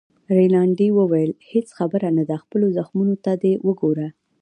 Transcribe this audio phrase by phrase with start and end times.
[0.37, 4.07] رینالډي وویل: هیڅ خبره نه ده، خپلو زخمو ته دې وګوره.